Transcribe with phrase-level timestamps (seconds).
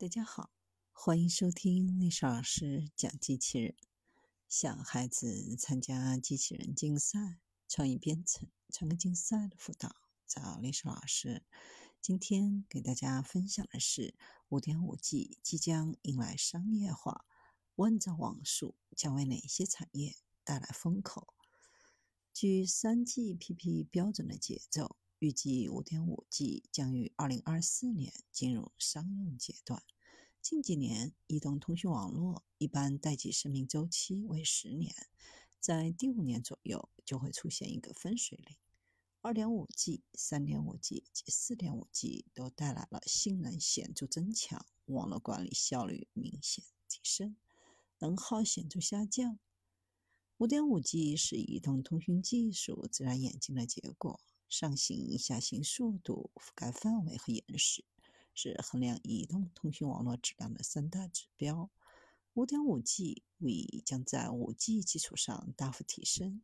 [0.00, 0.52] 大家好，
[0.92, 3.74] 欢迎收听历史老师讲机器人。
[4.48, 11.42] 小孩子参加机器人竞赛、创意编程、创客竞赛的辅导，找历史老师。
[12.00, 14.14] 今天给大家分享的是
[14.50, 17.24] 五点五 G 即将迎来商业化，
[17.74, 21.34] 万兆网速将为哪些产业带来风口？
[22.32, 24.94] 据三 GPP 标准的节奏。
[25.20, 29.82] 预计五点五 G 将于二零二四年进入商用阶段。
[30.40, 34.94] 近几年，移动通讯网络一般待机生命周期为十年，
[35.58, 38.56] 在第五年左右就会出现一个分水岭。
[39.20, 47.36] 二点五 G、三点五 G 及四点五 G 都带来了性能显著增强，网络管理效率明显提升，
[47.98, 49.40] 能耗显著下降。
[50.36, 54.20] 五点五 G 是移动通讯技术自然演进的结果。
[54.48, 57.84] 上行、下行速度、覆盖范围和延时
[58.34, 61.70] 是衡量移动通讯网络质量的三大指标。
[62.34, 66.42] 5.5G 为将在 5G 基础上大幅提升。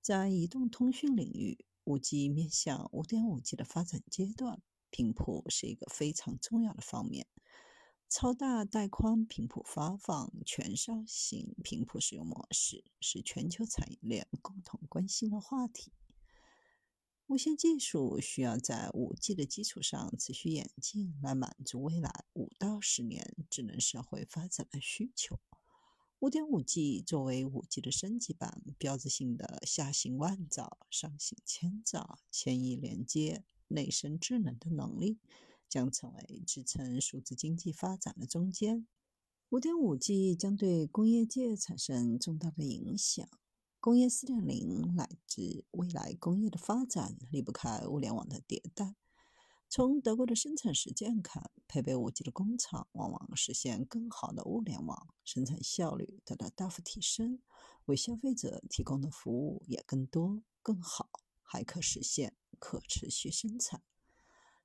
[0.00, 7.26] 在移动通讯领域，5G 面向 5.5G 的发展阶段，频谱是一个非常重要的方面。
[8.08, 15.92] 超大带宽频谱发放、全上行频谱使用模式是全球产业链共同关心的话题。
[17.28, 25.40] 无线技术需要在 5G 的基础上持续演进，来满足未来五到十年智能社会发展的需求。
[26.20, 35.18] 5.5G 作为 5G 的升级版，标志性的下行万兆、上行千兆、千亿连接、内生智能的能力，
[35.68, 38.86] 将成为支撑数字经济发展的中坚。
[39.50, 43.28] 5.5G 将对工业界产生重大的影响。
[43.86, 48.96] 工业4.0乃至未来工业的发展离不开物联网的迭代。
[49.68, 57.38] 从德国的生产实践看，配备 5G 的工厂往往实现更好的物联网，生产效率得到大幅提升，
[57.84, 61.08] 为消费者提供的服务也更多、更好，
[61.40, 63.82] 还可实现可持续生产。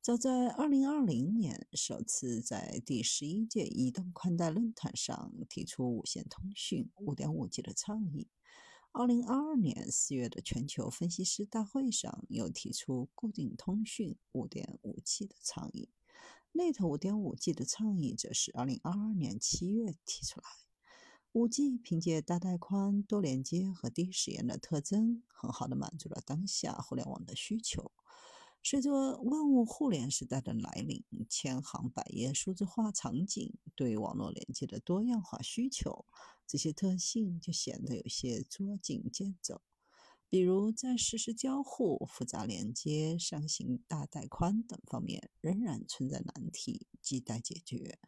[0.00, 8.30] 早在2020年，首次在第十一届移动宽带论坛上提出无线通讯 5.5G 的倡议。
[8.94, 15.88] 二零二二年四月的全球分析师大会上，又提出固定通讯五点五 G 的倡议。
[16.52, 20.46] Net 五点五 G 的倡议则是二零二二年七月提出来。
[21.32, 27.92] 五 G 凭借大带宽、多连接和低时延的特征，很好的满足了当下互联网的需求。
[28.62, 36.06] 随着万物互联时代的来临，千行百业数字化场景对网络连接的多样化需求，
[36.46, 39.60] 这些特性就显得有些捉襟见肘。
[40.28, 47.98] 比如在实时交互、复杂连接、上行大带宽等方面，仍然存在难题，亟待解决。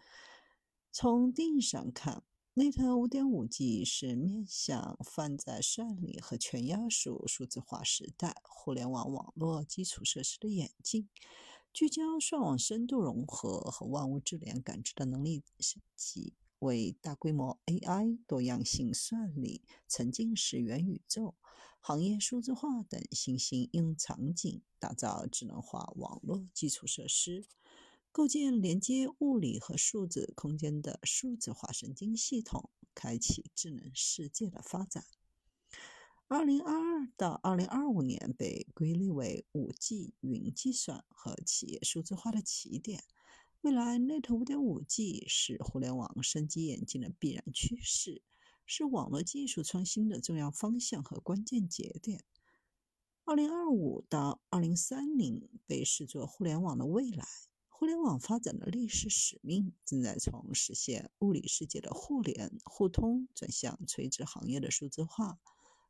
[0.90, 2.22] 从定义上看
[2.54, 11.08] ，Net 5.5G 是面向泛在算力和全压缩数字化时代互联网网络基础设施的演进，
[11.72, 21.34] 聚焦算网深度融合和万物智联感知的能力升级，为大规模 AI、多样性算力、沉浸式元宇宙、
[21.80, 27.44] 行业数字化等新兴应用场景打造智能化网络基础设施。
[28.14, 35.04] 构建连接物理和数字空间的数字化神经系统，开启智能世界的发展。
[36.28, 43.02] 二零二二到二零二五年被归类为五 G 云计算和企业数字化的起点。
[43.62, 48.22] 未来 Net 五点五 G 是互联网升级演进的必然趋势，
[48.64, 52.22] 是网络技术创新的重要方向和关键节点。
[53.24, 57.26] 二零二五到二零三零被视作互联网的未来。
[57.76, 65.40] 互联网发展的历史使命正在从实现物理世界的互联互通，转向垂直行业的数字化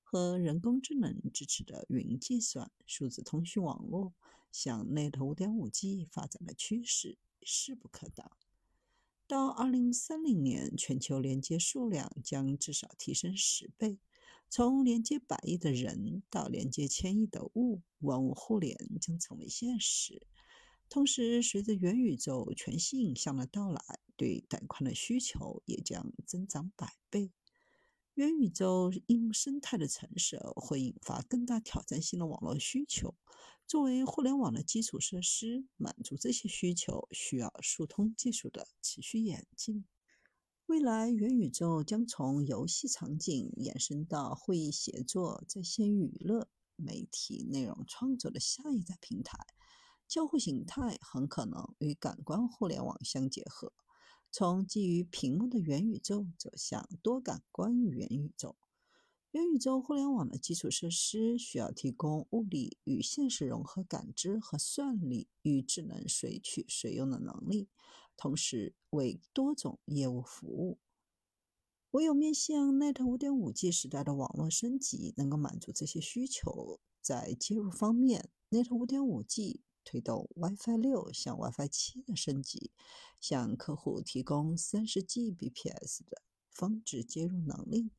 [0.03, 4.15] 和人工智能支持的云计算、数字通讯网络，
[4.50, 8.33] 向 Net 5.5G 发展的趋势势不可挡。
[9.27, 13.99] 到2030年，全球连接数量将至少提升十倍，
[14.49, 20.26] 从连接百亿的人到连接千亿的物，万物互联将成为现实。
[20.89, 23.81] 同时，随着元宇宙全息影像的到来，
[24.17, 27.33] 对带宽的需求也将增长百倍。
[28.15, 33.17] 元宇宙应用生态的成熟，会引发更大挑战性的网络需求。
[33.67, 39.85] 作为互联网的基础设施，满足这些需求需要数通技术的持续演进。
[40.67, 49.39] 未来，元宇宙将从游戏场景延伸到会议协作、在线娱乐、媒体内容创作的下一代平台。
[50.14, 53.72] 交互形态很可能与感官互联网相结合，
[54.31, 58.55] 从基于屏幕的元宇宙走向多感官元宇宙。
[59.32, 67.66] 元宇宙互联网的基础设施需要提供物理与现实融合感知和算力与智能随取随用的能力，
[68.16, 70.78] 同时为多种业务服务。
[71.90, 76.78] 唯有面向 Net 5.5G 时代的网络升级，能够满足这些需求。
[77.02, 82.73] 在接入方面，Net 5.5G 推动 WiFi 六向 WiFi 七的升级，
[83.21, 87.91] 向客户提供 30Gbps 的峰值接入能力。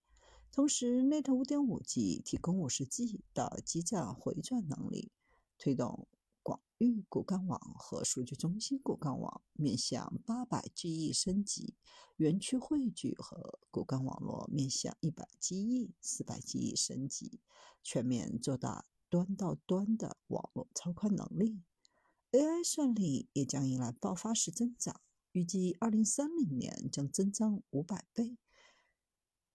[0.52, 5.12] 同时，Net 5.5G 提供 50G 的基站回转能力，
[5.58, 6.08] 推动
[6.42, 11.76] 广域骨干网和数据中心骨干网面向 800G 升级，
[12.16, 17.42] 园区汇聚和骨干网络面向 100G、400G 升级，
[17.84, 21.60] 全面做大端到端的网络超宽能力。
[22.36, 25.00] AI 算力也将迎来爆发式增长，
[25.32, 28.38] 预计2030年将增长500倍。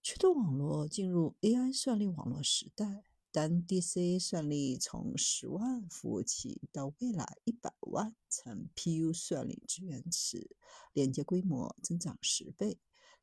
[0.02, 10.56] 驱动网络进入 AI 算力网络时代，当 DC 算力从十万服务器到未来一百万层 PU 算力支援时，
[10.94, 12.78] 连接规模增长十倍，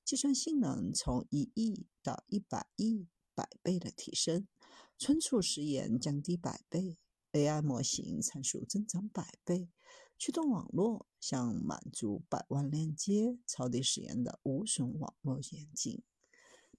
[0.06, 4.48] 计算性能从一亿到一百亿百倍的提升，
[5.00, 7.00] 存储时延降低百倍
[7.38, 9.70] ，AI 模型参数增长百倍，
[10.18, 16.02] 驱动网络向满足百万链接、超低时延的无损网络演进。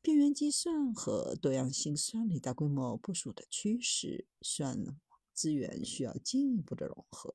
[0.01, 4.97] 边缘计算和多样性算力大规模部署的趋势，算
[5.33, 7.35] 资源需要进一步的融合，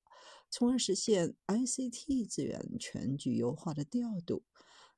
[0.49, 4.43] 从而实现 ICT 资源全局优化的调度。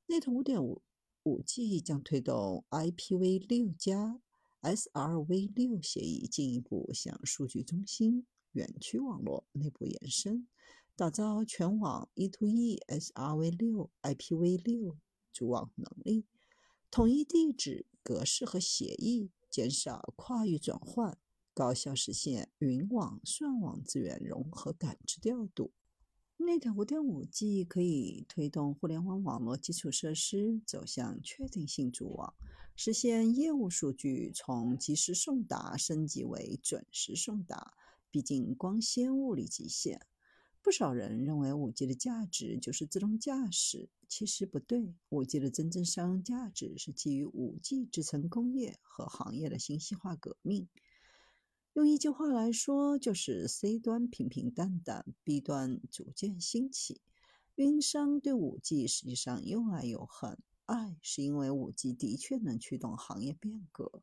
[0.08, 0.82] Net 5.5
[1.24, 4.22] 5G 将推动 IPv6 加
[4.66, 10.48] SRv6 协议进一步向数据中心、园区网络内部延伸，
[10.96, 14.96] 打造全网 E-to-E SRv6、IPv6
[15.32, 16.26] 组网能力。
[16.90, 21.16] 统一地址格式和协议，减少跨域转换，
[21.54, 25.74] 高效实现云网、算网资源融合感知调度。
[26.38, 32.34] Net 5.5G 可以推动互联网网络基础设施走向确定性组网，
[32.76, 37.74] 实现业务数据从即时送达升级为准时送达，
[38.12, 40.02] 毕竟光纤物理极限。
[40.62, 44.94] 不少人认为五 G 的价值就是自动驾驶，其实不对。
[45.10, 50.68] 五 G 的真正商用价值是基于五 G 制成工业和行业的信息化革命。
[51.74, 57.00] 用一句话来说，就是 C 端平平淡淡，B 端逐渐兴起。
[57.56, 64.02] 运营商对五 G 实际上又爱又恨，爱是因为五 G 的确能驱动行业变革，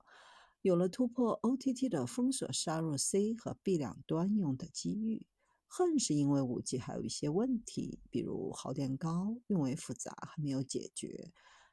[0.62, 5.26] 有了突破 OTT 的封锁杀入 C 和 B 两端用的机遇。
[5.66, 11.32] 恨是因为五 G 还有一些问题，比如耗电高、运维复杂还没有解决，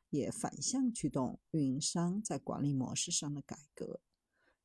[0.09, 3.99] 也反向驱动运营商在管理模式上的改革。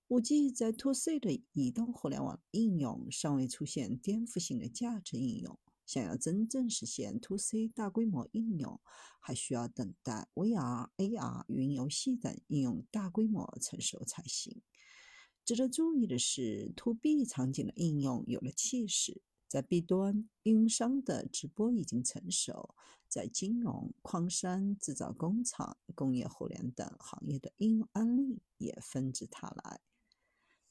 [0.09, 8.81] 五 G 在 To C 的移动互联网应用尚未出现颠覆性的价值应用，想要真正实现 To C 大规模应用，
[9.21, 14.63] 还需要等待 VR、AR、云游戏等应用大规模成熟才行。
[15.45, 19.23] 值得注意的是，To B 场景的应用有了气势。
[19.47, 22.75] 在 B 端，运营商的直播已经成熟；
[23.09, 29.81] 在金融、矿山、制造工厂、工业互联等行业的应用案例也纷至沓来。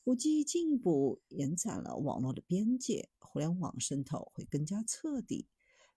[0.03, 5.47] 五 G 进一步延展了网络的边界，互联网渗透会更加彻底。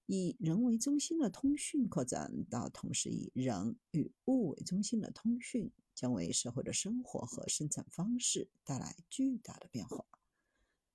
[0.06, 5.70] 以人为中心的通讯扩展到同时以人与物为中心的通讯。
[5.96, 10.04] 将为社会的生活和生产方式带来巨大的变化。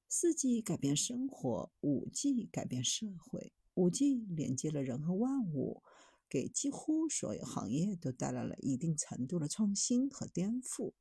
[0.07, 3.51] 四 G 改变生活，五 G 改变社会。
[3.73, 5.81] 五 G 连接了人和万物，
[6.29, 10.93] 给几乎所有行业都带来了一定程度的创新和颠覆。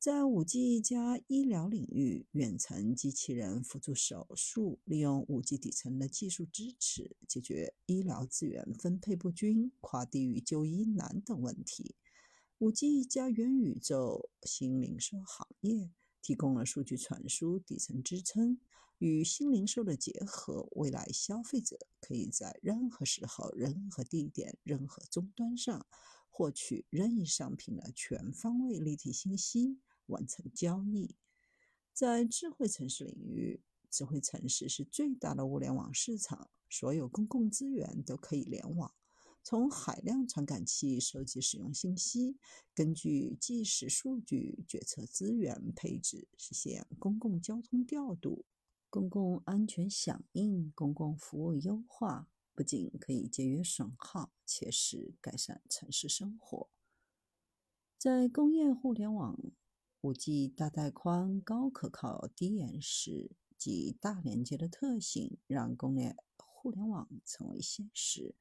[0.00, 11.96] 在五 G 加医疗领域，远程机器人辅助手术，利用五 G 底层的技术支持，解决医疗资源分配不均、跨地域就医难等问题。
[12.58, 15.90] 五 G 加元宇宙新零售行业
[16.22, 18.60] 提供了数据传输底层支撑，
[18.98, 25.84] 与新零售的结合，未来消费者可以在任何时候、任何地点、任何终端上
[26.30, 31.14] 获取任意商品的全方位立体信息，完成交易。
[31.94, 38.92] 在智慧城市领域，智慧城市是最大的物联网市场，所有公共资源都可以联网。
[39.42, 42.36] 从海量传感器收集使用信息，
[42.74, 48.44] 根据即时数据决策资源配置，实现公共交通调度、
[48.90, 56.68] 公共安全响应、公共服务优化、不仅可以节约损耗，切实改善城市生活。
[57.96, 59.38] 在工业互联网
[60.02, 68.34] ，5G 大带宽、高可靠、低延时及大连接的特性，让工业互联网成为现实。